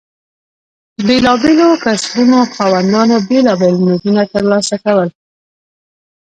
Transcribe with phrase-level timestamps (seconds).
[1.05, 5.09] بېلابېلو کسبونو خاوندانو بېلابېل مزدونه ترلاسه کول.